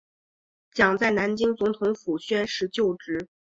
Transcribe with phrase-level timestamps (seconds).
[0.71, 3.27] 蒋在南京总统府宣誓就职。